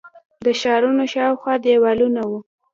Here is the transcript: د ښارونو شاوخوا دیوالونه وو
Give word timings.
د 0.45 0.47
ښارونو 0.59 1.03
شاوخوا 1.13 1.53
دیوالونه 1.65 2.21
وو 2.29 2.39